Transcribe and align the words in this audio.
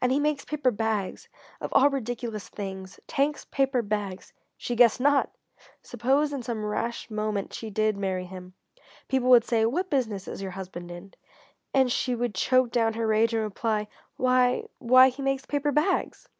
And 0.00 0.10
he 0.10 0.18
makes 0.18 0.46
paper 0.46 0.70
bags 0.70 1.28
of 1.60 1.70
all 1.74 1.90
ridiculous 1.90 2.48
things! 2.48 2.98
Tank's 3.06 3.44
Paper 3.44 3.82
Bags!" 3.82 4.32
she 4.56 4.74
guessed 4.74 4.98
not! 4.98 5.30
Suppose 5.82 6.32
in 6.32 6.42
some 6.42 6.64
rash 6.64 7.10
moment 7.10 7.52
she 7.52 7.68
did 7.68 7.94
marry 7.94 8.24
him. 8.24 8.54
People 9.08 9.28
would 9.28 9.44
say: 9.44 9.66
"What 9.66 9.90
business 9.90 10.26
is 10.26 10.40
your 10.40 10.52
husband 10.52 10.90
in?" 10.90 11.12
And 11.74 11.92
she 11.92 12.14
would 12.14 12.34
choke 12.34 12.70
down 12.70 12.94
her 12.94 13.06
rage 13.06 13.34
and 13.34 13.42
reply 13.42 13.88
"Why 14.16 14.64
why 14.78 15.10
he 15.10 15.20
makes 15.20 15.44
paper 15.44 15.70
bags!" 15.70 16.30